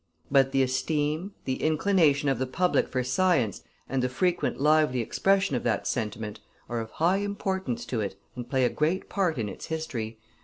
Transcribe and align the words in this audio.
But 0.31 0.51
the 0.51 0.63
esteem, 0.63 1.35
the 1.45 1.61
inclination 1.61 2.27
of 2.27 2.39
the 2.39 2.47
public 2.47 2.87
for 2.87 3.03
science, 3.03 3.61
and 3.87 4.01
the 4.01 4.09
frequent 4.09 4.59
lively 4.59 4.99
expression 4.99 5.55
of 5.55 5.61
that 5.61 5.85
sentiment, 5.85 6.39
are 6.67 6.79
of 6.79 6.89
high 6.89 7.17
importance 7.17 7.85
to 7.85 8.01
it, 8.01 8.19
and 8.35 8.49
play 8.49 8.65
a 8.65 8.69
great 8.69 9.09
part 9.09 9.37
in 9.37 9.47
its 9.47 9.67
history. 9.67 10.17